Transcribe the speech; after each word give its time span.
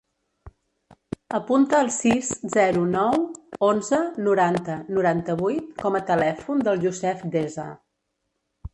Apunta 1.39 1.81
el 1.87 1.91
sis, 1.97 2.31
zero, 2.55 2.87
nou, 2.97 3.21
onze, 3.69 4.01
noranta, 4.31 4.81
noranta-vuit 4.99 5.71
com 5.85 6.01
a 6.01 6.05
telèfon 6.13 6.69
del 6.71 6.87
Yousef 6.89 7.27
Deza. 7.39 7.73